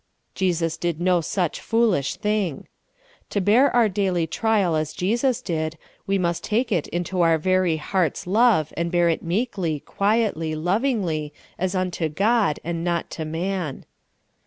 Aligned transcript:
Jesus 0.33 0.77
did 0.77 0.99
no 0.99 1.21
such 1.21 1.61
foolish 1.61 2.15
thing. 2.15 2.67
To 3.29 3.39
bear 3.39 3.69
our 3.75 3.87
daily 3.87 4.25
trial 4.25 4.75
as 4.75 4.93
Jesus 4.93 5.43
did, 5.43 5.77
we 6.07 6.17
must 6.17 6.43
take 6.43 6.71
it 6.71 6.87
into 6.87 7.21
our 7.21 7.37
very 7.37 7.77
heart's 7.77 8.25
love, 8.25 8.73
and 8.75 8.91
bear 8.91 9.09
it 9.09 9.21
meekly, 9.21 9.79
quietly, 9.81 10.55
lovingly, 10.55 11.35
as 11.59 11.75
unto 11.75 12.09
God, 12.09 12.59
and 12.63 12.83
not 12.83 13.11
to 13.11 13.25
man. 13.25 13.85